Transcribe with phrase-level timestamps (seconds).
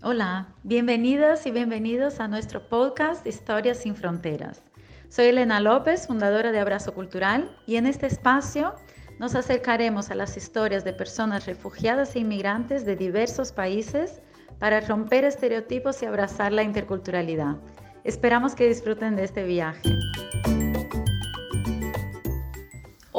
[0.00, 4.62] Hola, bienvenidas y bienvenidos a nuestro podcast Historias sin Fronteras.
[5.08, 8.76] Soy Elena López, fundadora de Abrazo Cultural, y en este espacio
[9.18, 14.22] nos acercaremos a las historias de personas refugiadas e inmigrantes de diversos países
[14.60, 17.56] para romper estereotipos y abrazar la interculturalidad.
[18.04, 19.98] Esperamos que disfruten de este viaje.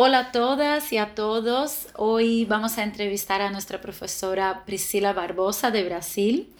[0.02, 1.90] Hola a todas y a todos.
[1.98, 6.56] Hoy vamos a entrevistar a nuestra profesora Priscila Barbosa de Brasil.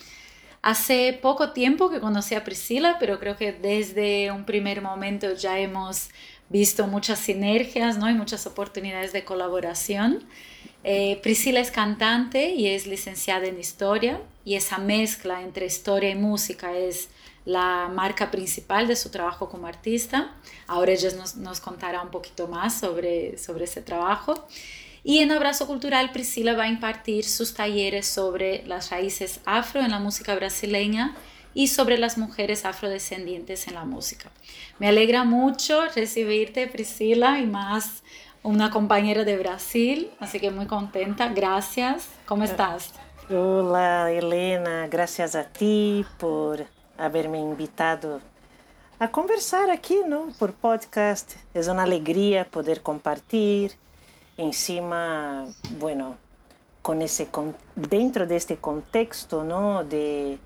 [0.62, 5.58] Hace poco tiempo que conocí a Priscila, pero creo que desde un primer momento ya
[5.58, 6.10] hemos
[6.50, 8.10] visto muchas sinergias ¿no?
[8.10, 10.24] y muchas oportunidades de colaboración.
[10.84, 16.16] Eh, Priscila es cantante y es licenciada en historia y esa mezcla entre historia y
[16.16, 17.10] música es
[17.46, 20.34] la marca principal de su trabajo como artista.
[20.68, 24.48] Ahora ella nos, nos contará un poquito más sobre, sobre ese trabajo.
[25.10, 29.90] Y en Abrazo Cultural, Priscila va a impartir sus talleres sobre las raíces afro en
[29.90, 31.16] la música brasileña
[31.56, 34.30] y sobre las mujeres afrodescendientes en la música.
[34.78, 38.04] Me alegra mucho recibirte, Priscila, y más
[38.44, 41.30] una compañera de Brasil, así que muy contenta.
[41.30, 42.10] Gracias.
[42.28, 42.94] ¿Cómo estás?
[43.32, 44.88] Hola, Elena.
[44.90, 46.68] Gracias a ti por
[47.00, 48.22] haberme invitado
[49.00, 51.36] a conversar aqui, não, por podcast.
[51.56, 53.74] É uma alegria poder compartilhar
[54.40, 56.18] em cima, bueno,
[56.82, 57.28] com esse
[57.76, 60.38] dentro deste contexto, não, de,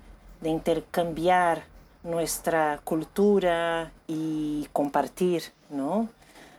[0.42, 1.62] de intercambiar
[2.02, 6.08] nossa cultura e compartilhar, não?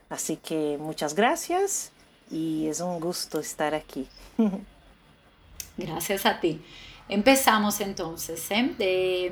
[0.09, 1.91] Assim que muitas gracias
[2.31, 4.07] e é um gosto estar aqui.
[5.77, 6.61] Gracias a ti.
[7.09, 8.49] Empezamos entonces.
[8.49, 9.31] ¿eh?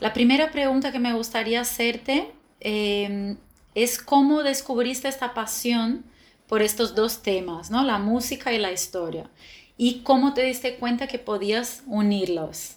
[0.00, 3.36] La primera pregunta que me gustaría hacerte em,
[3.74, 6.04] es cómo descubriste esta pasión
[6.50, 7.84] por estos dos temas, ¿no?
[7.84, 9.30] la música y la historia,
[9.76, 12.74] y cómo te diste cuenta que podías unirlos.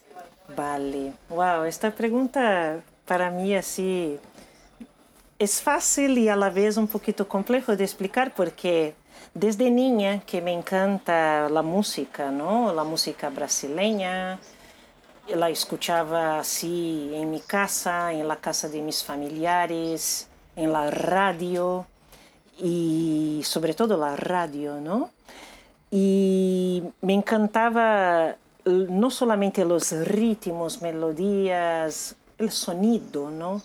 [0.56, 4.20] Vale, wow, esta pregunta para mí así
[5.40, 8.94] es fácil y a la vez un poquito complejo de explicar porque
[9.34, 12.72] Desde niña que me encanta la música, ¿no?
[12.74, 14.40] La música brasileña.
[15.28, 21.88] La escuchaba así en mi casa, en la casa de mis familiares, en la radio
[22.64, 25.10] y sobre todo la radio, ¿no?
[25.92, 28.36] Y me encantaba
[28.66, 33.62] no solamente los ritmos, melodías, el sonido, ¿no?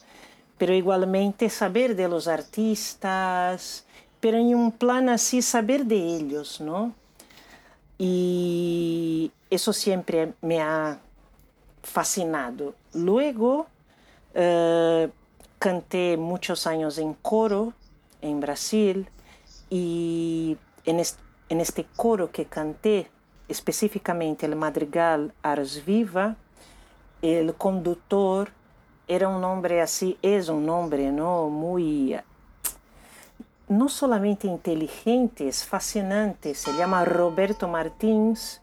[0.59, 3.85] Pero igualmente saber de los artistas,
[4.21, 6.93] pero em um plano assim saber de eles, não?
[8.01, 10.99] E isso sempre me ha
[11.83, 12.75] fascinado.
[12.93, 13.67] Luego
[14.35, 15.11] uh,
[15.61, 17.73] cantei muitos anos em coro
[18.23, 19.07] em Brasil
[19.71, 23.07] e en este, en este coro que cantei,
[23.49, 26.37] especificamente o madrigal Ars Viva,
[27.23, 28.51] o condutor
[29.07, 32.23] era um nome assim, é um nome, não, muito
[33.69, 36.59] no solamente inteligentes, fascinantes.
[36.59, 38.61] Se llama Roberto Martins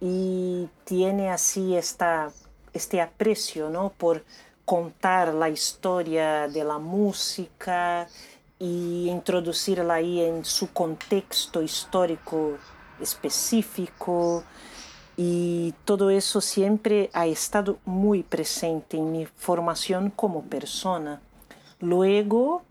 [0.00, 2.30] y tiene así esta,
[2.72, 3.90] este aprecio ¿no?
[3.90, 4.24] por
[4.64, 8.08] contar la historia de la música
[8.58, 12.58] y introducirla ahí en su contexto histórico
[13.00, 14.44] específico.
[15.16, 21.20] Y todo eso siempre ha estado muy presente en mi formación como persona.
[21.80, 22.62] Luego,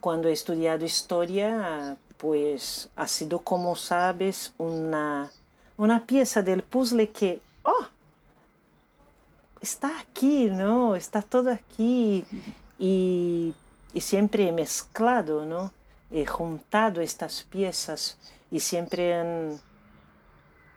[0.00, 5.30] cuando he estudiado historia, pues ha sido, como sabes, una,
[5.76, 7.86] una pieza del puzzle que, oh,
[9.60, 10.96] está aquí, ¿no?
[10.96, 12.24] Está todo aquí.
[12.78, 13.54] Y,
[13.94, 15.72] y siempre he mezclado, ¿no?
[16.10, 18.18] He juntado estas piezas
[18.50, 19.60] y siempre han,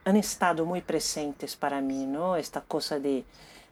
[0.06, 2.36] han estado muy presentes para mí, ¿no?
[2.36, 3.24] Esta cosa de,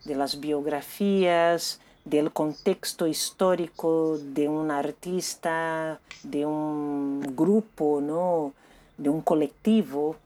[0.06, 8.54] de las biografías, del contexto histórico de un artista, de un grupo, ¿no?
[9.00, 10.18] de un colectivo,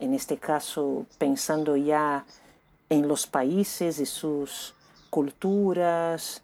[0.00, 2.24] en este caso pensando ya
[2.88, 4.74] en los países y sus
[5.10, 6.42] culturas,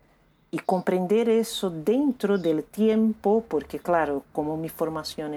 [0.54, 5.32] y comprender eso dentro del tiempo, porque claro, como mi formación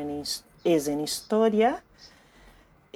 [0.66, 1.82] es en historia,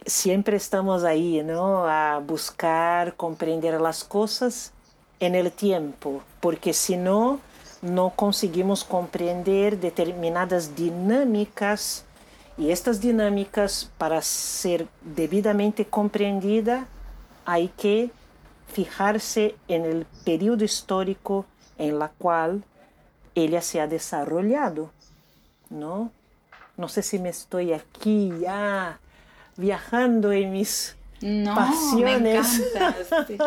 [0.06, 1.88] siempre estamos ahí, ¿no?
[1.88, 4.74] A buscar comprender las cosas
[5.22, 7.40] en el tiempo, porque si no,
[7.82, 12.04] no conseguimos comprender determinadas dinámicas
[12.58, 16.86] y estas dinámicas para ser debidamente comprendida
[17.46, 18.12] hay que
[18.74, 21.46] fijarse en el periodo histórico
[21.80, 22.64] en la cual
[23.34, 24.92] ella se ha desarrollado,
[25.70, 26.12] ¿no?
[26.78, 29.00] No sé si me estoy aquí ya
[29.58, 32.60] viajando en mis no, pasiones.
[32.60, 33.38] Me encanta, sí.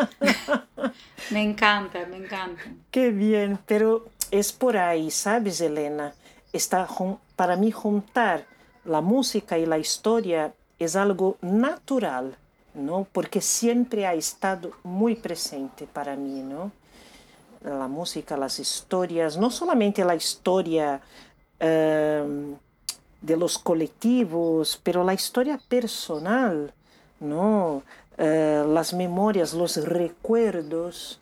[1.31, 2.61] me encanta, me encanta.
[2.91, 6.13] Qué bien, pero es por ahí, ¿sabes, Elena?
[6.51, 6.87] Está,
[7.35, 8.45] para mí juntar
[8.85, 12.35] la música y la historia es algo natural,
[12.73, 13.07] ¿no?
[13.11, 16.71] Porque siempre ha estado muy presente para mí, ¿no?
[17.63, 21.01] La música, las historias, no solamente la historia
[21.61, 22.55] um,
[23.21, 26.73] de los colectivos, pero la historia personal,
[27.19, 27.83] ¿no?
[28.17, 31.19] Uh, las memorias, los recuerdos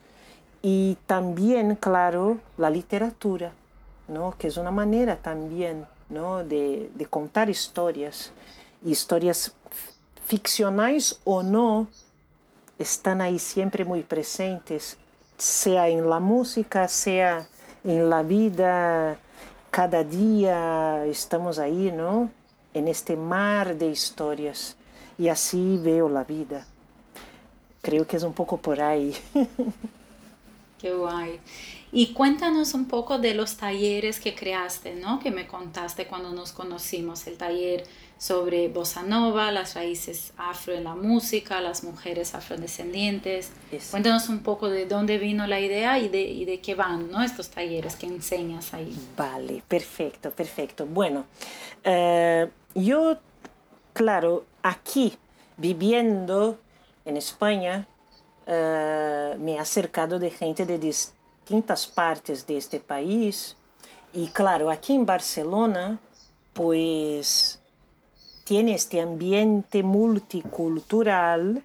[0.60, 3.52] y también, claro, la literatura,
[4.08, 4.34] ¿no?
[4.36, 6.44] Que es una manera también, ¿no?
[6.44, 8.32] De, de contar historias
[8.84, 9.52] historias
[10.26, 11.88] ficcionais o no,
[12.78, 14.96] están ahí siempre muy presentes,
[15.42, 17.48] sea en la música, sea
[17.82, 19.18] en la vida,
[19.72, 22.30] cada día estamos ahí, ¿no?
[22.72, 24.76] En este mar de historias
[25.18, 26.64] y así veo la vida.
[27.80, 29.16] Creo que es un poco por ahí.
[30.78, 31.40] Qué guay.
[31.94, 35.20] Y cuéntanos un poco de los talleres que creaste, ¿no?
[35.20, 37.84] Que me contaste cuando nos conocimos, el taller
[38.16, 43.50] sobre bossa nova, las raíces afro en la música, las mujeres afrodescendientes.
[43.90, 47.22] Cuéntanos un poco de dónde vino la idea y de, y de qué van ¿no?
[47.22, 48.96] estos talleres que enseñas ahí.
[49.16, 50.86] Vale, perfecto, perfecto.
[50.86, 51.26] Bueno,
[51.84, 53.18] eh, yo,
[53.92, 55.12] claro, aquí,
[55.56, 56.58] viviendo
[57.04, 57.86] en España,
[58.46, 60.78] uh, me he acercado de gente de
[61.42, 63.56] distintas partes de este país.
[64.12, 65.98] Y claro, aquí en Barcelona,
[66.52, 67.60] pues
[68.44, 71.62] tiene este ambiente multicultural,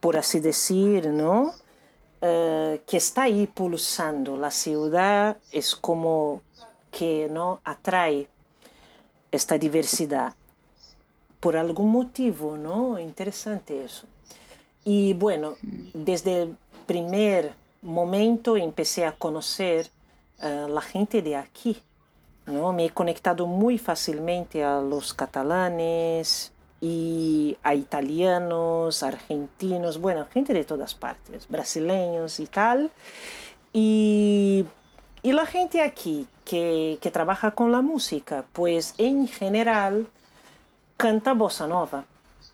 [0.00, 1.54] por así decir, ¿no?
[2.20, 4.36] Uh, que está ahí pulsando.
[4.36, 6.40] La ciudad es como
[6.90, 8.28] que no atrae
[9.32, 10.34] esta diversidad
[11.40, 12.98] por algún motivo, ¿no?
[13.00, 14.06] Interesante eso.
[14.84, 15.56] Y bueno,
[15.94, 16.56] desde el
[16.86, 19.90] primer momento empecé a conocer
[20.42, 21.82] uh, la gente de aquí.
[22.46, 22.72] ¿no?
[22.72, 30.64] Me he conectado muy fácilmente a los catalanes y a italianos, argentinos, bueno, gente de
[30.64, 32.90] todas partes, brasileños y tal.
[33.72, 34.64] Y,
[35.22, 40.08] y la gente aquí que, que trabaja con la música, pues en general
[40.96, 42.04] canta bossa nova,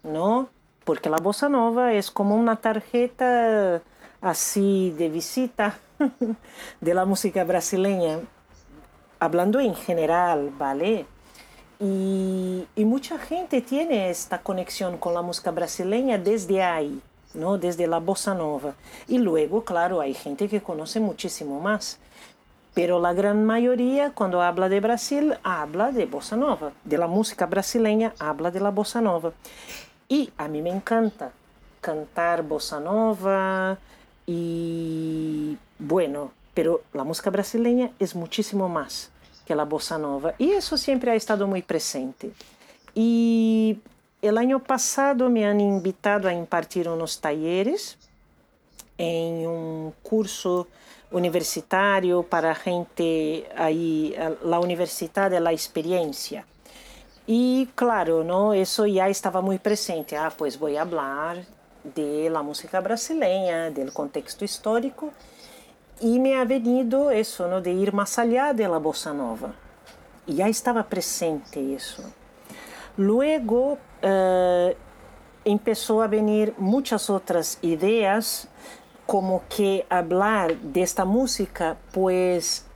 [0.02, 0.50] ¿no?
[0.88, 3.82] porque la bossa nova es como una tarjeta
[4.20, 5.78] así de visita
[6.80, 8.20] de la música brasileña,
[9.20, 11.06] hablando en general, ¿vale?
[11.80, 17.00] Y, y, mucha gente tiene esta conexión con la música brasileña desde ahí,
[17.34, 17.56] ¿no?
[17.56, 18.74] Desde la bossa nova.
[19.06, 22.00] Y luego, claro, hay gente que conoce muchísimo más.
[22.74, 26.72] Pero la gran mayoría, cuando habla de Brasil, habla de bossa nova.
[26.84, 29.32] De la música brasileña, habla de la bossa nova.
[30.08, 31.30] Y a mí me encanta
[31.80, 33.78] cantar bossa nova
[34.30, 39.10] y bueno, pero la música brasileña es muchísimo más
[39.46, 42.30] que la bossa nova y eso siempre ha estado muy presente.
[42.94, 43.78] Y
[44.20, 47.96] el año pasado me han invitado a impartir unos talleres
[48.98, 50.68] en un curso
[51.10, 54.14] universitario para gente ahí,
[54.44, 56.44] la Universidad de la Experiencia.
[57.26, 58.52] Y claro, ¿no?
[58.52, 60.18] eso ya estaba muy presente.
[60.18, 65.10] Ah, pues voy a hablar de la música brasileña, del contexto histórico.
[66.00, 67.60] Y me ha venido eso, ¿no?
[67.60, 69.54] de ir más allá de la bossa nova.
[70.26, 72.02] Y ya estaba presente eso.
[72.96, 73.78] Luego
[75.44, 78.48] empezó a venir muchas otras ideas,
[79.06, 82.66] como que hablar de música, pues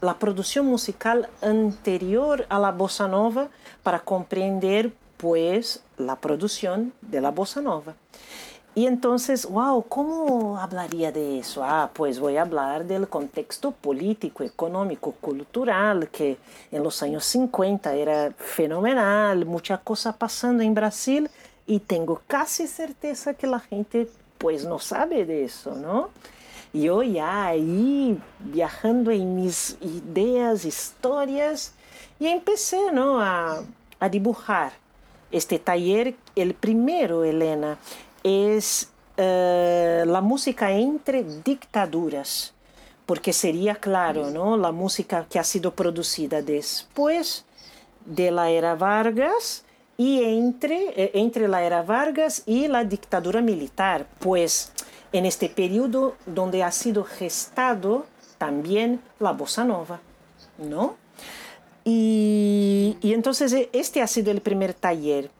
[0.00, 3.48] la producción musical anterior a la bossa nova
[3.82, 4.92] para comprender
[5.24, 7.94] pues la producción de la bossa nova.
[8.74, 11.64] Y entonces, wow, ¿cómo hablaría de eso?
[11.64, 16.36] Ah, pues voy a hablar del contexto político, económico, cultural, que
[16.70, 21.30] en los años 50 era fenomenal, mucha cosa pasando en Brasil
[21.66, 26.10] y tengo casi certeza que la gente pues no sabe de eso, ¿no?
[26.74, 31.72] yo ya ahí viajando en mis ideas, historias,
[32.20, 33.22] y empecé ¿no?
[33.22, 33.62] a,
[34.00, 34.83] a dibujar.
[35.34, 37.76] Este taller, el primero, Elena,
[38.22, 42.54] es uh, la música entre dictaduras,
[43.04, 44.56] porque sería claro, ¿no?
[44.56, 47.44] La música que ha sido producida después
[48.06, 49.64] de la era Vargas
[49.96, 54.70] y entre, eh, entre la era Vargas y la dictadura militar, pues
[55.12, 58.06] en este periodo donde ha sido gestado
[58.38, 59.98] también la bossa nova,
[60.58, 60.94] ¿no?
[61.84, 65.30] Y, y entonces este ha sido el primer taller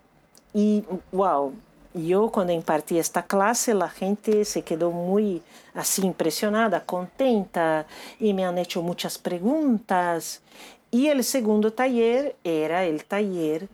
[0.54, 1.52] y wow,
[1.94, 5.42] yo cuando impartí esta clase, la gente se quedó muy
[5.74, 7.86] así impresionada, contenta
[8.20, 10.42] y me han hecho muchas preguntas.
[10.92, 13.68] Y el segundo taller era el taller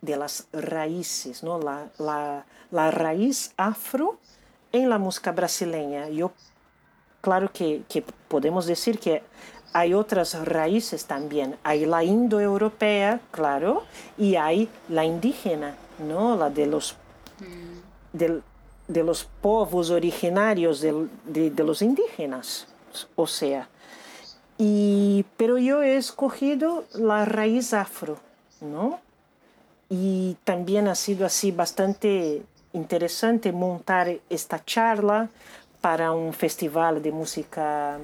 [0.00, 1.58] de las raíces, ¿no?
[1.58, 4.18] la, la, la raíz afro
[4.72, 6.08] en la música brasileña.
[6.08, 6.32] Yo,
[7.20, 9.22] claro que, que podemos decir que
[9.76, 11.56] hay otras raíces también.
[11.62, 13.84] Hay la indoeuropea, claro,
[14.16, 16.34] y hay la indígena, ¿no?
[16.34, 16.96] la de los
[18.14, 18.40] de,
[18.88, 22.66] de, los povos originarios de, de, de, los indígenas,
[23.16, 23.68] o sea.
[24.56, 28.18] Y, pero yo he escogido la raíz afro,
[28.62, 28.98] ¿no?
[29.90, 32.42] Y también ha sido así bastante
[32.72, 35.28] interesante montar esta charla
[35.82, 37.98] para un festival de música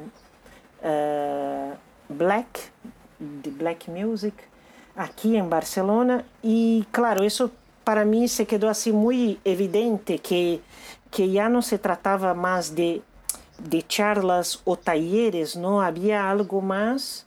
[0.83, 1.75] uh,
[2.09, 2.73] black,
[3.19, 4.35] de black music,
[4.97, 6.25] aquí en Barcelona.
[6.43, 7.51] Y claro, eso
[7.85, 10.61] para mí se quedó así muy evidente que,
[11.11, 13.03] que ya no se trataba más de,
[13.59, 15.83] de charlas o talleres, ¿no?
[15.83, 17.27] Había algo más.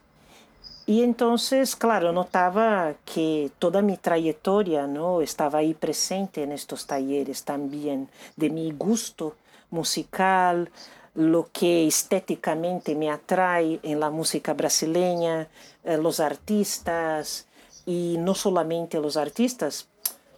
[0.87, 5.21] Y entonces, claro, notaba que toda mi trayectoria ¿no?
[5.21, 9.35] estaba ahí presente en estos talleres también, de mi gusto
[9.71, 10.69] musical,
[11.15, 15.47] lo que estéticamente me atrae en la música brasileña,
[15.83, 17.47] eh, los artistas,
[17.85, 19.87] y no solamente los artistas,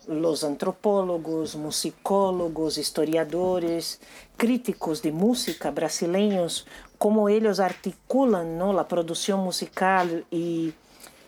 [0.07, 4.00] los antropólogos, musicólogos, historiadores,
[4.38, 6.65] críticos de música brasileños,
[6.98, 10.74] como ellos articulan la producción musical y,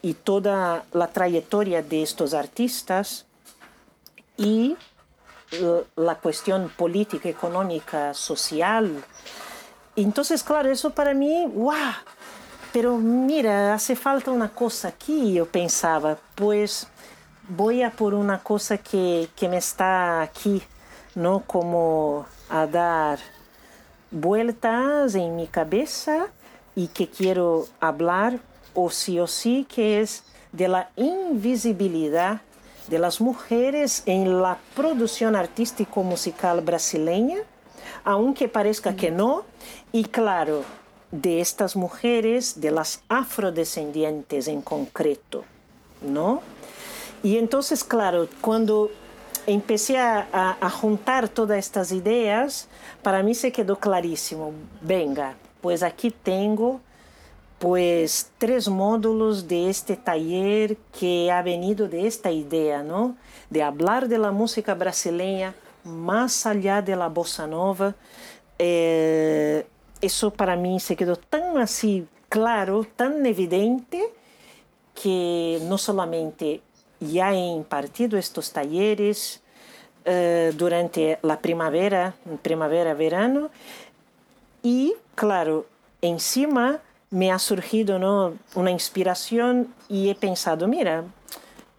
[0.02, 3.26] y toda la trayectoria de estos artistas.
[4.38, 4.78] Y
[5.96, 9.04] la cuestión política, económica, social.
[9.96, 11.74] Entonces, claro, eso para mí, ¡wow!
[12.72, 16.88] Pero mira, hace falta una cosa aquí, yo pensaba, pues
[17.48, 20.62] voy a por una cosa que, que me está aquí,
[21.16, 21.44] ¿no?
[21.48, 23.20] Como a dar
[24.12, 26.28] vueltas en mi cabeza
[26.76, 28.40] y que quiero hablar
[28.76, 32.42] o sí o sí, que es de la invisibilidad
[32.90, 37.38] de las mujeres en la producción artístico musical brasileña,
[38.04, 39.44] aunque parezca que no,
[39.92, 40.64] y claro,
[41.12, 45.44] de estas mujeres, de las afrodescendientes en concreto,
[46.02, 46.42] ¿no?
[47.24, 48.92] Y entonces, claro, cuando
[49.46, 52.68] empecé a, a, juntar todas estas ideas,
[53.02, 56.82] para mí se quedó clarísimo, venga, pues aquí tengo
[57.60, 63.18] pues tres módulos de este taller que ha venido de esta idea, ¿no?
[63.50, 67.96] De hablar de la música brasileña más allá de la bossa nova.
[68.58, 69.66] Eh,
[70.02, 74.14] eso para mí se quedó tan así claro, tan evidente,
[75.02, 76.62] que no solamente
[77.00, 79.42] ya he impartido estos talleres
[80.06, 83.50] uh, durante la primavera, primavera-verano,
[84.62, 85.66] y claro,
[86.02, 86.80] encima
[87.12, 88.36] me ha surgido ¿no?
[88.56, 91.04] una inspiración y he pensado, mira,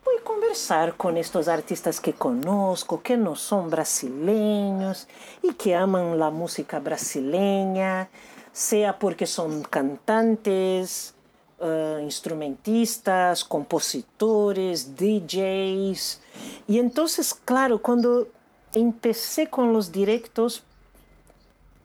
[0.04, 5.06] voy a conversar con estos artistas que conozco, que no son brasileños
[5.42, 8.08] y que aman la música brasileña,
[8.52, 11.14] sea porque son cantantes,
[11.60, 16.20] uh, instrumentistas, compositores, DJs.
[16.66, 18.26] Y entonces, claro, cuando
[18.74, 20.64] empecé con los directos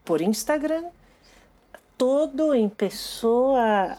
[0.04, 0.86] por Instagram,
[1.98, 3.98] todo empezó a,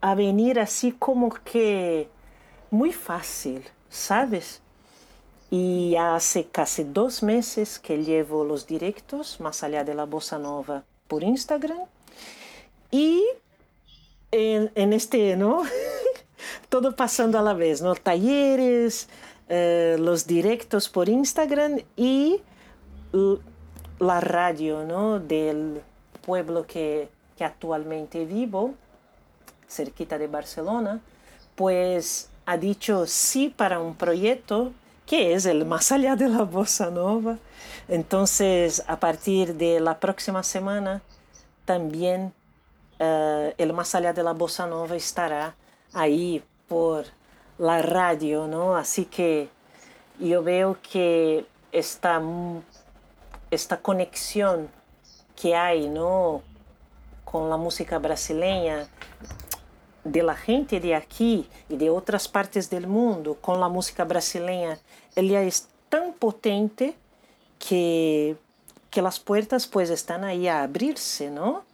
[0.00, 2.08] a, venir así como que
[2.70, 4.60] muy fácil, ¿sabes?
[5.50, 10.84] Y hace casi dos meses que llevo los directos más allá de la bossa nova
[11.08, 11.80] por Instagram.
[12.90, 13.24] Y
[14.30, 15.62] en, en este, ¿no?
[16.68, 17.94] Todo pasando a la vez, ¿no?
[17.94, 19.08] Talleres,
[19.48, 22.40] eh, los directos por Instagram y
[23.98, 25.18] la radio, ¿no?
[25.18, 25.82] Del
[26.24, 27.08] pueblo que,
[27.40, 28.74] que actualmente vivo,
[29.66, 31.00] cerquita de Barcelona,
[31.54, 34.72] pues ha dicho sí para un proyecto
[35.06, 37.38] que es el más allá de la bossa nova.
[37.88, 41.00] Entonces, a partir de la próxima semana,
[41.64, 42.34] también
[43.00, 45.54] uh, el más allá de la bossa nova estará
[45.94, 47.06] ahí por
[47.56, 48.76] la radio, ¿no?
[48.76, 49.48] Así que
[50.18, 52.20] yo veo que esta,
[53.50, 54.68] esta conexión
[55.40, 56.42] que hay, ¿no?
[57.24, 58.88] Con la música brasileña,
[60.04, 64.78] de la gente de aquí y de otras partes del mundo con la música brasileña,
[65.14, 66.94] ella es tan potente
[67.58, 68.36] que,
[68.90, 71.64] que las puertas pues están ahí a abrirse, ¿no?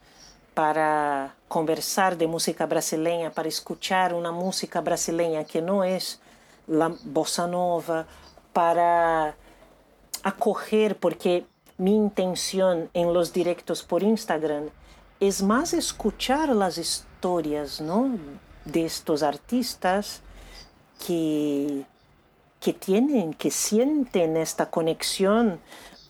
[0.57, 6.19] para conversar de música brasileña, para escuchar una música brasileña que no es
[6.67, 8.07] la bossa nova,
[8.55, 9.35] para
[10.23, 11.45] acoger, porque
[11.77, 14.71] mi intención en los directos por Instagram
[15.21, 18.19] es más escuchar las historias ¿no?
[18.65, 20.21] de estos artistas
[21.07, 21.85] que,
[22.61, 25.61] que tienen, que sienten esta conexión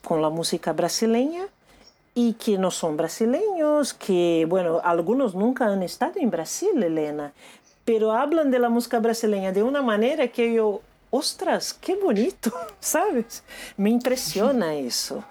[0.02, 1.48] con la música brasileña
[2.14, 7.32] y que no son brasileños, que, bueno, algunos nunca han estado en Brasil, Elena,
[7.84, 13.44] pero hablan de la música brasileña de una manera que yo, ostras, qué bonito, ¿sabes?
[13.76, 15.22] Me impresiona eso.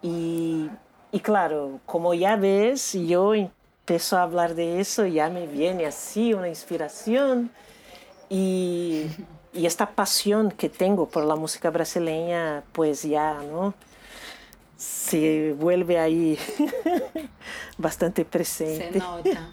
[0.00, 0.68] Y,
[1.12, 6.34] y claro, como ya ves, yo empiezo a hablar de eso, ya me viene así
[6.34, 7.50] una inspiración
[8.28, 9.06] y,
[9.52, 13.74] y esta pasión que tengo por la música brasileña, pues ya, ¿no?
[14.76, 16.38] se vuelve ahí
[17.78, 18.92] bastante presente.
[18.92, 19.48] Se nota.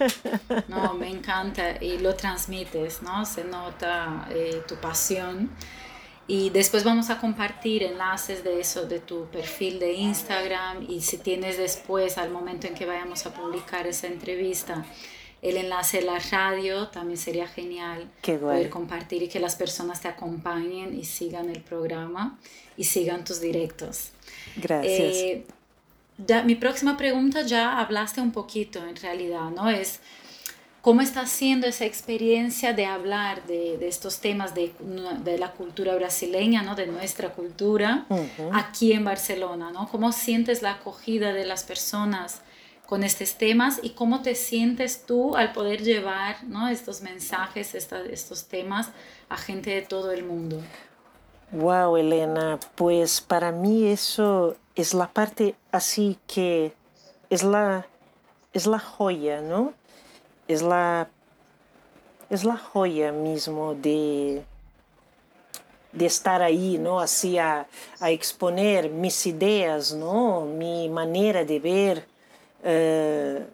[0.68, 3.26] No, me encanta y lo transmites, ¿no?
[3.26, 5.50] Se nota eh, tu pasión.
[6.28, 11.18] Y después vamos a compartir enlaces de eso, de tu perfil de Instagram y si
[11.18, 14.86] tienes después, al momento en que vayamos a publicar esa entrevista,
[15.42, 20.08] el enlace de la radio, también sería genial poder compartir y que las personas te
[20.08, 22.40] acompañen y sigan el programa
[22.78, 24.12] y sigan tus directos.
[24.56, 25.16] Gracias.
[25.16, 25.46] Eh,
[26.46, 29.70] mi próxima pregunta ya hablaste un poquito en realidad, ¿no?
[29.70, 30.00] Es
[30.84, 34.74] cómo está siendo esa experiencia de hablar de, de estos temas de,
[35.24, 36.76] de, la cultura brasileña, ¿no?
[36.76, 38.06] De nuestra cultura
[38.52, 39.88] aquí en Barcelona, ¿no?
[39.88, 42.42] ¿Cómo sientes la acogida de las personas
[42.86, 46.68] con estos temas y cómo te sientes tú al poder llevar ¿no?
[46.68, 48.90] estos mensajes, estos temas
[49.30, 50.60] a gente de todo el mundo?
[51.54, 56.74] Wow, Elena, pues para mí eso es la parte así que
[57.30, 57.88] es la,
[58.52, 59.74] es la joya, ¿no?
[60.48, 61.10] Es la,
[62.30, 64.44] es la joya mismo de,
[65.92, 67.00] de estar ahí, ¿no?
[67.00, 67.68] Así a,
[68.00, 70.42] a exponer mis ideas, ¿no?
[70.42, 72.08] Mi manera de ver
[72.64, 73.46] eh,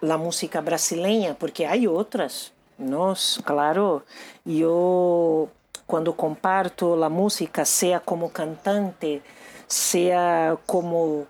[0.00, 3.14] la música brasileña, porque hay otras, ¿no?
[3.44, 4.04] Claro,
[4.44, 5.48] yo
[5.86, 9.22] cuando comparto la música, sea como cantante,
[9.66, 11.26] sea como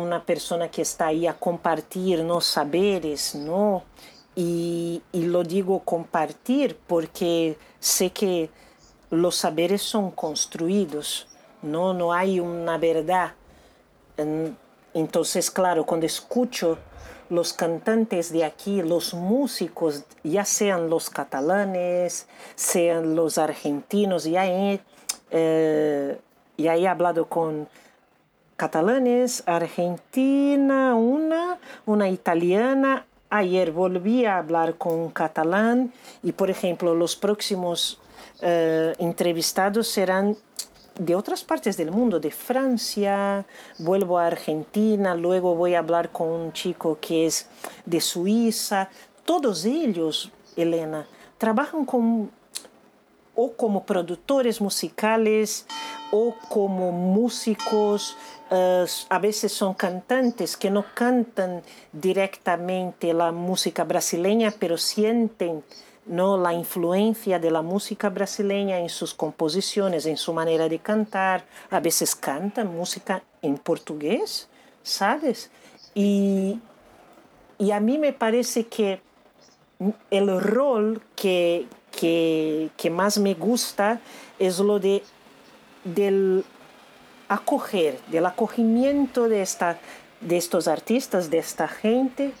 [0.00, 3.84] una persona que está ahí a compartir los saberes, ¿no?
[4.36, 8.50] Y, y, lo digo compartir porque sé que
[9.10, 11.28] los saberes son construidos,
[11.62, 13.34] no, no hay una verdad.
[14.92, 16.78] Entonces, claro, cuando escucho
[17.30, 24.80] los cantantes de aquí, los músicos, ya sean los catalanes, sean los argentinos, ya he,
[25.30, 26.18] eh,
[26.56, 27.68] ya he hablado con
[28.56, 33.06] catalanes, argentina, una, una italiana.
[33.30, 38.00] Ayer volví a hablar con un catalán y, por ejemplo, los próximos
[38.40, 40.36] eh, entrevistados serán
[40.98, 43.44] de otras partes del mundo, de Francia,
[43.78, 47.48] vuelvo a Argentina, luego voy a hablar con un chico que es
[47.84, 48.88] de Suiza.
[49.24, 51.06] Todos ellos, Elena,
[51.38, 52.30] trabajan con,
[53.34, 55.66] o como productores musicales
[56.10, 58.16] o como músicos,
[58.50, 65.64] uh, a veces son cantantes que no cantan directamente la música brasileña, pero sienten
[66.06, 66.36] ¿no?
[66.36, 71.44] la influencia de la música brasileña en sus composiciones, en su manera de cantar.
[71.70, 74.48] A veces cantan música en portugués,
[74.82, 75.50] ¿sabes?
[75.94, 76.60] Y,
[77.58, 79.00] y a mí me parece que
[80.10, 81.66] el rol que,
[81.98, 84.00] que, que más me gusta
[84.38, 85.02] es lo de
[85.84, 86.44] del
[87.28, 89.78] acoger, del acogimiento de, esta,
[90.20, 92.32] de estos artistas, de esta gente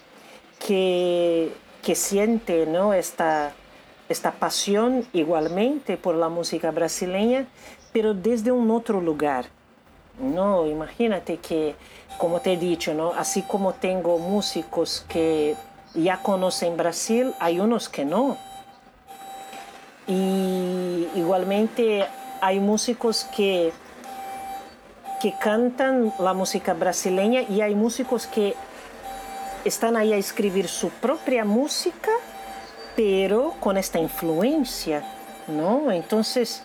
[0.66, 1.52] que
[1.84, 2.94] que siente ¿no?
[2.94, 3.52] esta,
[4.08, 7.46] esta pasión igualmente por la música brasileña,
[7.92, 9.46] pero desde un otro lugar.
[10.18, 11.74] No, imagínate que,
[12.18, 13.12] como te he dicho, ¿no?
[13.12, 15.56] así como tengo músicos que
[15.94, 18.38] ya conocen Brasil, hay unos que no.
[20.06, 22.06] Y igualmente
[22.40, 23.72] hay músicos que,
[25.20, 28.54] que cantan la música brasileña y hay músicos que
[29.64, 32.10] están ahí a escribir su propia música,
[32.96, 35.02] pero con esta influencia,
[35.48, 35.90] ¿no?
[35.90, 36.62] Entonces,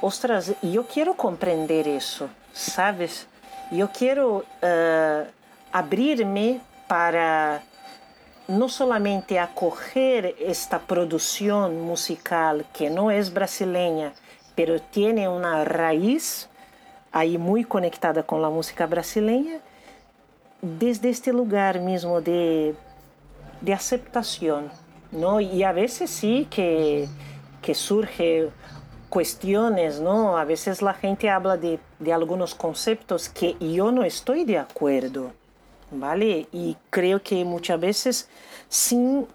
[0.00, 3.26] ostras, yo quiero comprender eso, ¿sabes?
[3.72, 5.24] Yo quiero uh,
[5.72, 7.62] abrirme para
[8.48, 14.12] no solamente acoger esta producción musical que no es brasileña,
[14.54, 16.48] pero tiene una raíz
[17.12, 19.58] ahí muy conectada con la música brasileña,
[20.62, 22.74] desde este lugar mismo de,
[23.60, 24.70] de aceptación,
[25.10, 25.40] ¿no?
[25.40, 27.08] Y a veces sí que,
[27.62, 28.50] que surge
[29.08, 30.36] cuestiones, ¿no?
[30.36, 35.32] A veces la gente habla de, de algunos conceptos que yo no estoy de acuerdo,
[35.90, 36.48] ¿vale?
[36.52, 38.28] Y creo que muchas veces
[38.68, 39.26] sin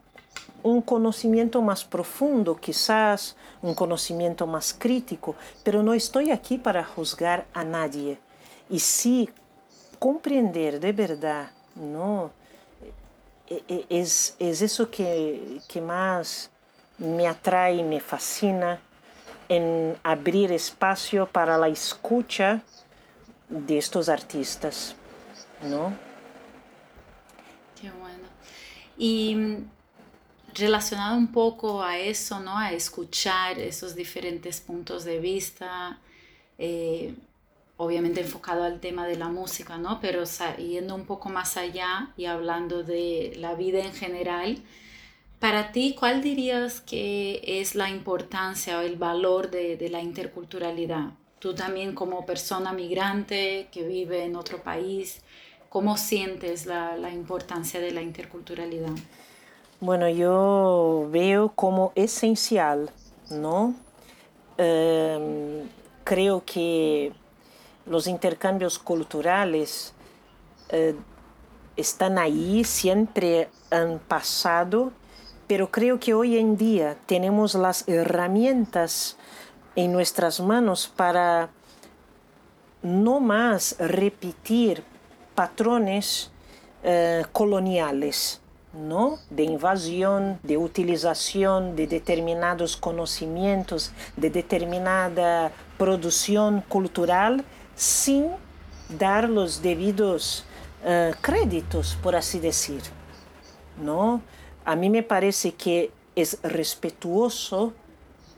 [0.63, 7.45] un conocimiento más profundo, quizás un conocimiento más crítico, pero no estoy aquí para juzgar
[7.53, 8.19] a nadie.
[8.69, 9.29] Y sí
[9.99, 12.31] comprender de verdad, ¿no?
[13.47, 16.49] E, e, es, es eso que, que más
[16.97, 18.79] me atrae y me fascina
[19.49, 22.61] en abrir espacio para la escucha
[23.49, 24.95] de estos artistas,
[25.63, 26.10] ¿no?
[29.01, 29.35] Y
[30.53, 32.55] relacionado un poco a eso, ¿no?
[32.55, 35.99] A escuchar esos diferentes puntos de vista,
[36.59, 37.15] eh,
[37.77, 39.99] obviamente enfocado al tema de la música, ¿no?
[39.99, 40.23] Pero
[40.59, 44.59] yendo un poco más allá y hablando de la vida en general,
[45.39, 51.13] para ti, ¿cuál dirías que es la importancia o el valor de, de la interculturalidad?
[51.39, 55.23] Tú también como persona migrante que vive en otro país,
[55.71, 58.91] ¿cómo sientes la, importancia de la interculturalidad?
[59.79, 62.91] Bueno, yo veo como esencial,
[63.29, 63.73] ¿no?
[64.59, 65.69] Um,
[66.03, 67.13] creo que
[67.85, 69.93] los intercambios culturales
[70.73, 70.93] uh,
[71.77, 74.91] están ahí, siempre han pasado,
[75.47, 79.15] pero creo que hoy en día tenemos las herramientas
[79.77, 81.49] en nuestras manos para
[82.83, 84.90] no más repetir
[85.35, 86.31] patrones
[86.83, 88.41] uh, coloniales
[88.73, 89.19] ¿no?
[89.29, 97.43] de invasión, de utilización de determinados conocimientos, de determinada producción cultural,
[97.75, 98.27] sin
[98.97, 100.45] dar los debidos
[100.85, 102.81] uh, créditos, por así decir.
[103.81, 104.21] ¿no?
[104.65, 107.73] A mí me parece que es respetuoso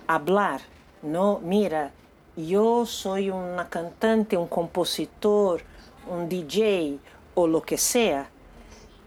[0.08, 0.62] hablar,
[1.02, 1.40] ¿no?
[1.44, 1.92] Mira,
[2.36, 5.62] yo soy una cantante, un compositor,
[6.10, 7.00] un DJ
[7.36, 8.30] o lo que sea,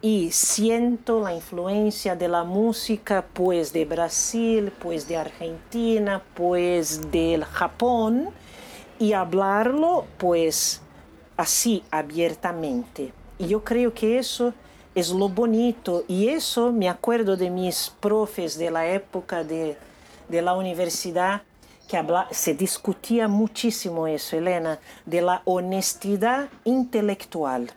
[0.03, 7.45] y siento la influencia de la música pues de Brasil, pues de Argentina, pues del
[7.45, 8.29] Japón
[8.99, 10.83] y hablarlo pues
[11.37, 13.13] así abiertamente.
[13.39, 14.55] Y yo creo que eso
[14.95, 19.77] es lo bonito y eso me acuerdo de mis profes de la época de,
[20.29, 21.43] de la universidad
[21.89, 27.71] que se discutía muchísimo eso, Elena, de la honestidad intelectual.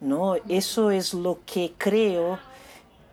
[0.00, 0.36] ¿no?
[0.48, 2.38] Eso es lo que creo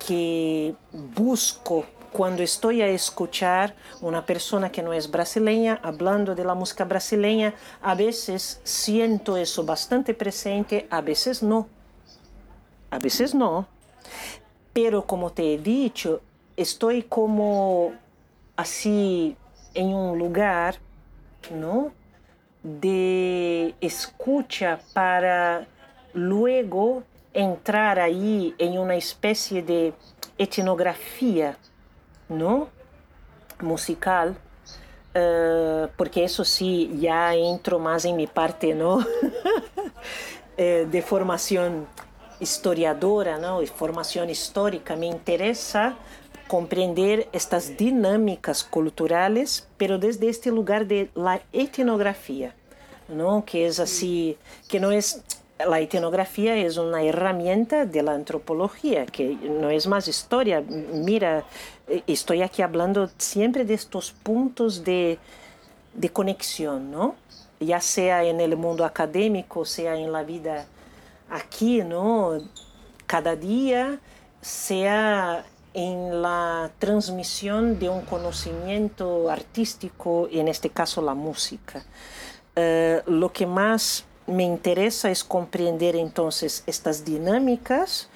[0.05, 0.75] que
[1.15, 6.85] busco cuando estoy a escuchar una persona que no es brasileña hablando de la música
[6.85, 7.55] brasileña.
[7.81, 11.67] A veces siento eso bastante presente, a veces no.
[12.91, 13.67] A veces no.
[14.73, 16.21] Pero como te he dicho,
[16.55, 17.93] estoy como
[18.55, 19.35] así
[19.73, 20.75] en un lugar,
[21.51, 21.91] ¿no?
[22.61, 25.67] De escucha para
[26.13, 29.93] luego entrar ahí en una especie de
[30.37, 31.57] etnografía,
[32.29, 32.69] ¿no?
[33.59, 34.35] Musical,
[35.15, 38.99] uh, porque eso sí, ya entro más en mi parte, ¿no?
[40.55, 41.87] Eh, de formación
[42.39, 43.63] historiadora, ¿no?
[43.63, 45.95] Y formación histórica, me interesa
[46.47, 52.53] comprender estas dinámicas culturales, pero desde este lugar de la etnografía,
[53.07, 53.43] ¿no?
[53.45, 55.23] Que es así, que no es
[55.65, 60.61] la etnografía es una herramienta de la antropología, que no es más historia.
[60.61, 61.45] Mira,
[61.87, 65.19] eh, estoy aquí hablando siempre de estos puntos de,
[65.93, 67.15] de conexión, ¿no?
[67.59, 70.65] Ya sea en el mundo académico, sea en la vida
[71.29, 72.39] aquí, ¿no?
[73.05, 73.99] Cada día,
[74.41, 81.83] sea en la transmisión de un conocimiento artístico, en este caso la música.
[82.55, 88.09] Uh, lo que más me interesa es comprender entonces estas dinámicas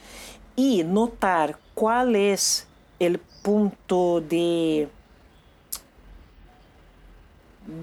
[0.55, 2.67] y notar cuál es
[2.99, 4.87] el punto de,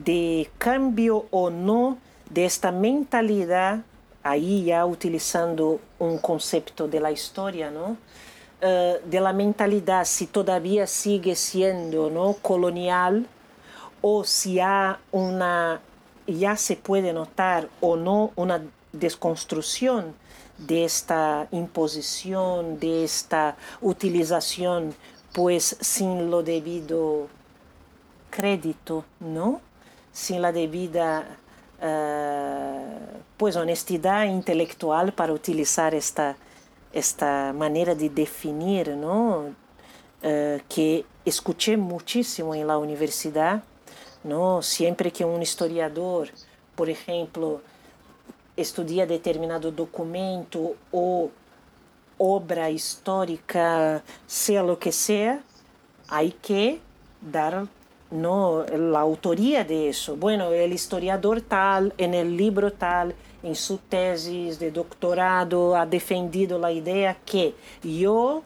[0.04, 1.98] de cambio o no
[2.30, 3.84] de esta mentalidad,
[4.22, 7.96] ahí ya utilizando un concepto de la historia, ¿no?
[8.64, 12.32] Uh, de la mentalidad, si todavía sigue siendo ¿no?
[12.40, 13.26] colonial
[14.00, 15.82] o si hay una
[16.26, 20.14] ya se puede notar o no una desconstrucción
[20.56, 24.94] de esta imposición, de esta utilización,
[25.34, 27.28] pues sin lo debido
[28.30, 29.60] crédito, ¿no?
[30.10, 31.36] Sin la debida
[31.82, 36.36] uh, pues honestidad intelectual para utilizar esta,
[36.94, 39.52] esta manera de definir, ¿no?
[40.22, 43.62] Uh, que escuché muchísimo en la universidad
[44.24, 44.62] ¿no?
[44.62, 46.30] Siempre que un historiador,
[46.74, 47.60] por ejemplo,
[48.56, 51.30] estudia determinado documento ou
[52.18, 55.40] obra histórica, seja lo que seja,
[56.08, 56.80] hay que
[57.20, 57.66] dar
[58.10, 60.16] no la autoría de eso.
[60.16, 66.58] Bueno, el historiador tal, en el libro tal, en su tesis de doctorado, ha defendido
[66.58, 68.42] la idea que yo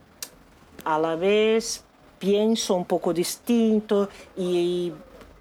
[0.85, 1.85] a la vez
[2.19, 4.93] pienso un poco distinto y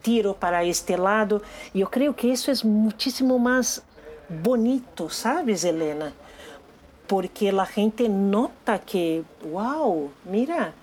[0.03, 1.41] tiro para este lado.
[1.73, 3.81] Yo creo que eso es muchísimo más
[4.29, 6.13] bonito, ¿sabes, Helena?
[7.07, 10.73] Porque la gente nota que, wow, mira,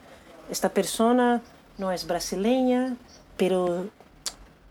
[0.50, 1.42] esta persona
[1.78, 2.96] no es brasileña,
[3.36, 3.86] pero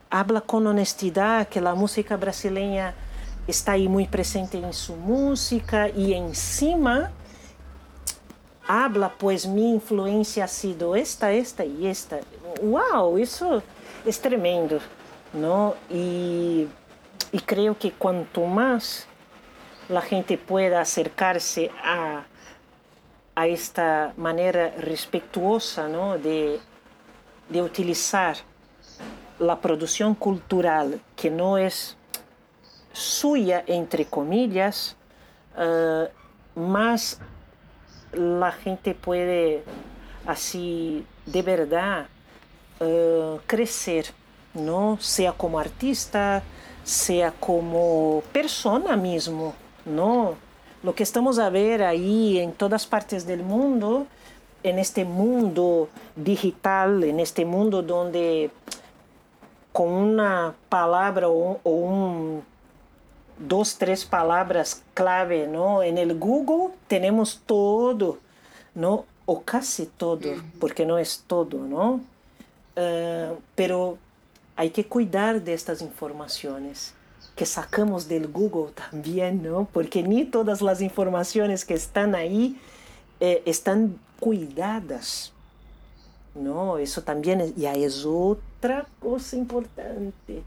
[0.10, 2.94] habla con honestidad que la música brasileña
[3.48, 7.12] está ahí muy presente en su música y encima
[8.68, 12.20] habla pues mi influencia ha sido esta, esta y esta.
[12.62, 13.62] Wow, eso
[14.06, 14.80] es tremendo,
[15.34, 15.76] ¿no?
[15.90, 16.68] Y,
[17.32, 19.08] y creo que cuanto más
[19.90, 22.24] la gente pueda acercarse a,
[23.36, 26.18] a esta manera respetuosa ¿no?
[26.18, 26.60] de,
[27.50, 28.38] de utilizar
[29.40, 31.98] la producción cultural que no es
[32.94, 34.96] suya, entre comillas,
[35.58, 36.08] uh,
[36.60, 37.20] más
[38.14, 39.64] la gente puede
[40.26, 42.06] así de verdad
[42.80, 44.06] uh, crecer,
[44.54, 44.98] ¿no?
[45.02, 46.44] Sea como artista,
[46.84, 49.54] sea como persona mismo,
[49.86, 50.36] ¿no?
[50.84, 54.06] Lo que estamos a ver ahí en todas partes del mundo,
[54.62, 58.52] en este mundo digital, en este mundo donde
[59.72, 62.44] con una palabra o un
[63.40, 65.84] dos, tres palabras clave, ¿no?
[65.84, 68.20] En el Google tenemos todo,
[68.76, 69.06] ¿no?
[69.26, 72.02] O casi todo, porque no es todo, ¿no?
[72.76, 73.98] Uh, pero
[74.56, 76.94] hay que cuidar de estas informaciones
[77.36, 79.68] que sacamos del Google también, ¿no?
[79.72, 82.60] Porque ni todas las informaciones que están ahí
[83.20, 85.34] eh, están cuidadas,
[86.36, 86.78] ¿no?
[86.78, 90.44] Eso también es, ya es otra cosa importante.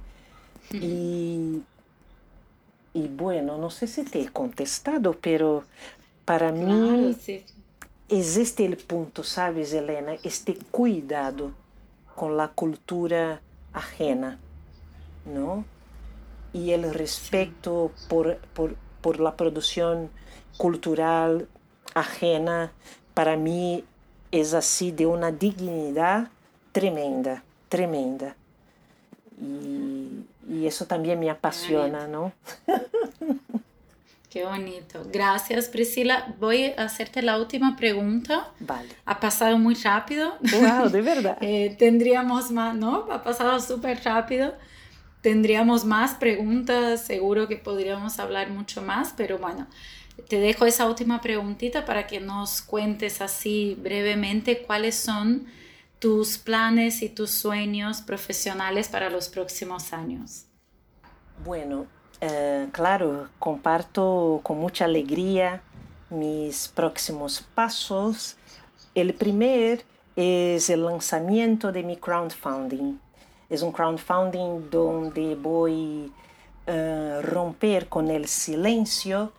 [0.73, 1.63] Y,
[2.97, 5.65] y bueno, no sé si te he contestado, pero
[6.25, 7.45] para claro, mí sí.
[8.09, 10.15] es este el punto, ¿sabes, Elena?
[10.23, 11.53] Este cuidado
[12.15, 13.43] con la cultura
[13.75, 14.39] ajena,
[15.27, 15.67] ¿no?
[16.55, 18.07] Y el respeto sí.
[18.09, 20.09] por, por, por la producción
[20.57, 21.49] cultural
[21.93, 22.73] ajena,
[23.13, 23.85] para mí
[24.33, 26.31] es así de una dignidad
[26.73, 28.37] tremenda, tremenda.
[29.39, 32.33] Y, y eso también me apasiona, ¿no?
[34.31, 35.03] Qué bonito.
[35.13, 36.35] Gracias, Priscila.
[36.39, 38.51] Voy a hacerte la última pregunta.
[38.61, 38.89] Vale.
[39.07, 40.37] Ha pasado muy rápido.
[40.61, 41.39] Wow, de verdad.
[41.41, 43.07] eh, tendríamos más, ¿no?
[43.11, 44.55] Ha pasado súper rápido.
[45.23, 49.67] Tendríamos más preguntas, seguro que podríamos hablar mucho más, pero bueno,
[50.29, 55.47] te dejo esa última preguntita para que nos cuentes así brevemente cuáles son
[56.07, 60.45] tus planes y tus sueños profesionales para los próximos años.
[61.45, 61.87] Bueno,
[62.21, 65.63] eh, claro, comparto con mucha alegría
[66.09, 68.37] mis próximos pasos.
[68.95, 73.01] El primer es el lanzamiento de mi crowdfunding.
[73.51, 76.13] Es un crowdfunding donde voy
[76.69, 79.33] a uh, romper con el silencio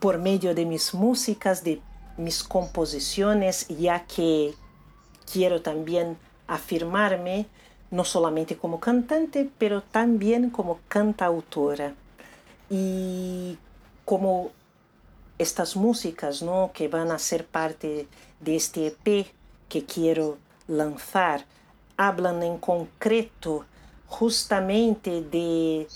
[0.00, 1.80] por medio de mis músicas, de
[2.16, 4.56] mis composiciones, ya que
[5.30, 7.46] quiero también afirmarme
[7.90, 11.94] no solamente como cantante, pero también como cantautora.
[12.68, 13.56] Y
[14.04, 14.50] como
[15.38, 16.70] estas músicas ¿no?
[16.74, 18.08] que van a ser parte
[18.40, 19.26] de este EP
[19.68, 21.44] que quiero lanzar,
[21.96, 23.64] hablan en concreto
[24.06, 25.86] justamente de,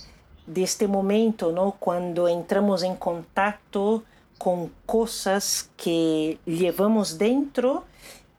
[0.47, 1.77] de este momento, ¿no?
[1.79, 4.05] cuando entramos en contacto
[4.39, 7.85] con cosas que llevamos dentro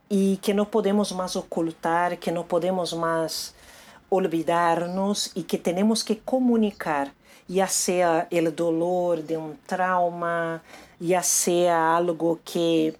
[0.10, 3.54] y que no podemos más ocultar, que no podemos más
[4.10, 7.13] olvidarnos y que tenemos que comunicar,
[7.48, 10.63] ya sea el dolor de un trauma,
[11.00, 12.98] ya sea algo que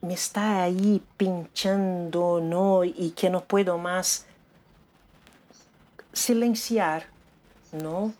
[0.00, 2.84] me está ahí pinchando, ¿no?
[2.84, 4.26] Y que no puedo más
[6.12, 7.04] silenciar,
[7.72, 8.12] ¿no?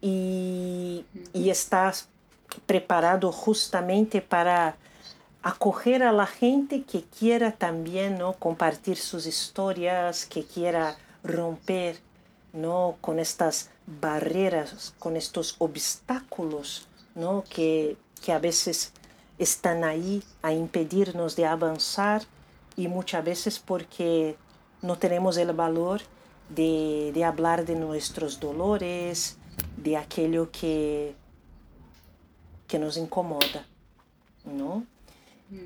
[0.00, 2.08] Y, y estás
[2.66, 4.76] preparado justamente para
[5.48, 8.34] acoger a la gente que quiera también ¿no?
[8.34, 11.98] compartir sus historias, que quiera romper
[12.52, 12.96] ¿no?
[13.00, 17.44] con estas barreras, con estos obstáculos ¿no?
[17.48, 18.92] que, que a veces
[19.38, 22.24] están ahí a impedirnos de avanzar
[22.76, 24.36] y muchas veces porque
[24.82, 26.02] no tenemos el valor
[26.50, 29.38] de, de hablar de nuestros dolores,
[29.78, 31.14] de aquello que,
[32.66, 33.66] que nos incomoda,
[34.44, 34.84] ¿no?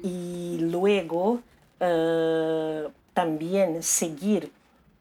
[0.02, 1.40] Y luego
[1.80, 4.52] uh, también seguir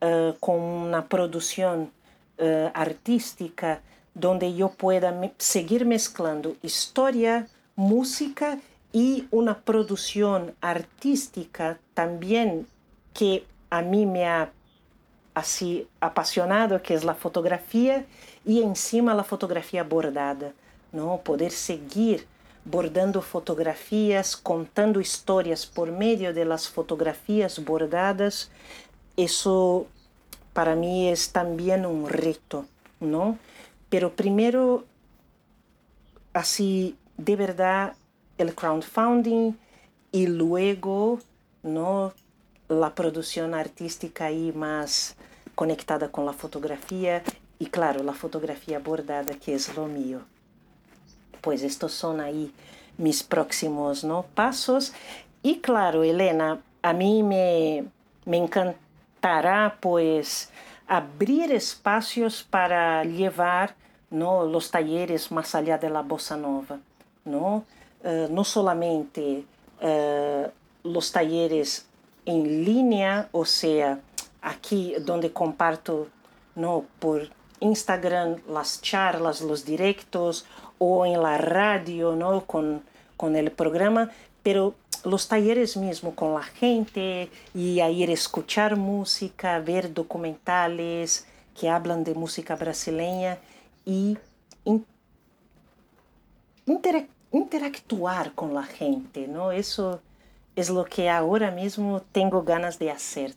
[0.01, 1.91] uh, con una producción
[2.39, 3.81] uh, artística
[4.13, 8.59] donde yo pueda seguir mezclando historia, música
[8.91, 12.67] y una producción artística también
[13.13, 14.51] que a mí me ha
[15.33, 18.05] así apasionado, que es la fotografía
[18.45, 20.51] y encima la fotografía bordada,
[20.91, 21.17] ¿no?
[21.23, 22.25] Poder seguir
[22.65, 28.51] bordando fotografías, contando historias por medio de las fotografías bordadas,
[29.17, 29.87] eso
[30.53, 32.65] para mí es también un reto,
[32.99, 33.37] ¿no?
[33.89, 34.85] Pero primero,
[36.33, 37.95] así, de verdad,
[38.37, 39.53] el crowdfunding
[40.11, 41.19] y luego,
[41.63, 42.13] ¿no?
[42.67, 45.15] La producción artística ahí más
[45.55, 47.23] conectada con la fotografía
[47.59, 50.21] y claro, la fotografía bordada que es lo mío.
[51.41, 52.53] Pues estos son ahí
[52.97, 54.25] mis próximos ¿no?
[54.33, 54.93] pasos.
[55.43, 57.85] Y claro, Elena, a mí me,
[58.25, 60.49] me encantará pues
[60.87, 63.75] abrir espacios para llevar
[64.09, 64.45] ¿no?
[64.45, 66.79] los talleres más allá de la bossa nova,
[67.25, 67.63] ¿no?
[68.03, 69.45] Uh, no solamente
[69.81, 70.49] uh,
[70.83, 71.85] los talleres
[72.25, 73.99] en línea, o sea,
[74.41, 76.07] aquí donde comparto
[76.55, 76.85] ¿no?
[76.99, 80.45] por Instagram las charlas, los directos
[80.83, 82.47] o en la radio ¿no?
[82.47, 82.81] con,
[83.15, 84.09] con el programa,
[84.41, 91.27] pero los talleres mismo con la gente y a ir a escuchar música, ver documentales
[91.59, 93.37] que hablan de música brasileña
[93.85, 94.17] y
[97.31, 99.51] interactuar con la gente, ¿no?
[99.51, 100.01] Eso
[100.55, 103.35] es lo que ahora mismo tengo ganas de hacer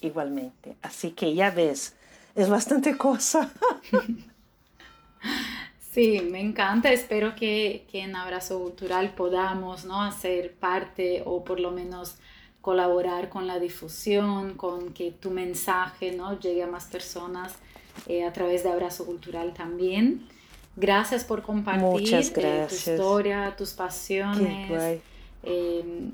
[0.00, 0.74] igualmente.
[0.80, 1.94] Así que ya ves,
[2.34, 3.50] es bastante cosa.
[5.90, 6.92] Sí, me encanta.
[6.92, 10.02] Espero que, que, en Abrazo Cultural podamos ¿no?
[10.02, 12.16] hacer parte o por lo menos
[12.60, 16.38] colaborar con la difusión, con que tu mensaje ¿no?
[16.38, 17.54] llegue a más personas
[18.06, 20.28] eh, a través de Abrazo Cultural también.
[20.76, 25.00] Gracias por compartir eh, tu historia, tus pasiones.
[25.42, 26.10] Eh,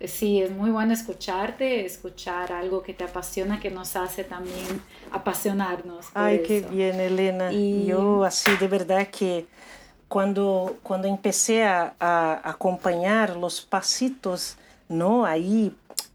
[0.00, 6.06] sí, es muy bueno escucharte, escuchar algo que te apasiona, que nos hace también apasionarnos.
[6.14, 7.52] Ay, qué bien, Elena.
[7.52, 9.46] Y yo así de verdad que
[10.08, 14.56] cuando, cuando empecé a, a acompañar los pasitos,
[14.88, 15.24] ¿no?
[15.24, 15.74] Ahí,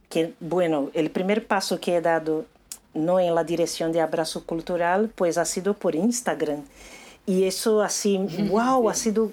[0.09, 2.45] que bueno, el primer paso que he dado
[2.93, 6.63] no en la dirección de Abrazo Cultural, pues ha sido por Instagram.
[7.25, 8.17] Y eso así,
[8.49, 9.31] wow, ha sido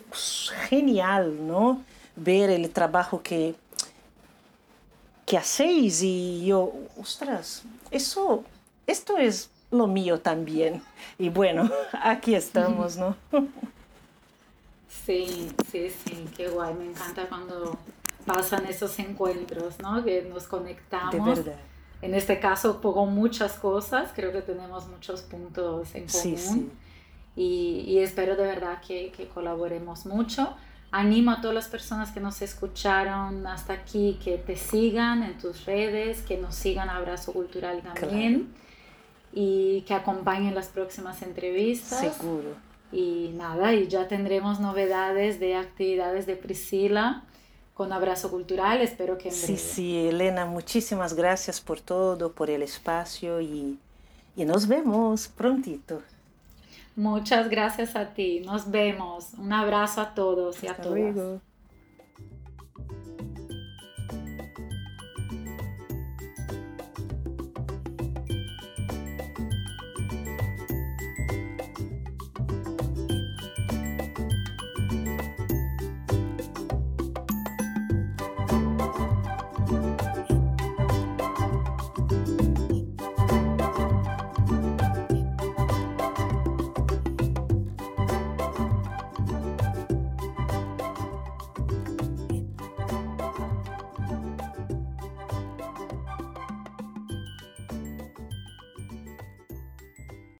[0.68, 1.82] genial, ¿no?
[2.14, 3.54] Ver el trabajo que,
[5.26, 8.44] que hacéis y yo, ostras, eso,
[8.86, 10.82] esto es lo mío también.
[11.18, 11.70] Y bueno,
[12.02, 13.16] aquí estamos, ¿no?
[14.88, 16.74] Sí, sí, sí, qué guay.
[16.74, 17.78] Me encanta cuando
[18.24, 20.02] pasan esos encuentros, ¿no?
[20.04, 21.12] Que nos conectamos.
[21.12, 21.60] De verdad
[22.02, 26.70] en este caso pongo muchas cosas, creo que tenemos muchos puntos en común
[27.34, 30.54] Y, y, espero de verdad que, que, colaboremos mucho.
[30.92, 35.64] Animo a todas las personas que nos escucharon hasta aquí que te sigan en tus
[35.66, 38.54] redes, que nos sigan Abrazo Cultural también
[39.32, 42.16] y que acompañen las próximas entrevistas.
[42.16, 42.54] Seguro.
[42.92, 47.24] Y nada, y ya tendremos novedades de actividades de Priscila
[47.74, 48.80] con Abrazo Cultural.
[48.80, 49.30] Espero que...
[49.30, 53.78] sí, sí, Elena, muchísimas gracias por todo, por el espacio y,
[54.36, 56.00] y nos vemos prontito.
[56.96, 58.40] Muchas gracias a ti.
[58.40, 59.34] Nos vemos.
[59.34, 61.40] Un abrazo a todos y a todas.